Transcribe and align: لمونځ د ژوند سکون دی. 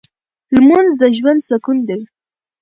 لمونځ 0.55 0.89
د 1.01 1.03
ژوند 1.17 1.41
سکون 1.49 1.77
دی. 1.87 2.01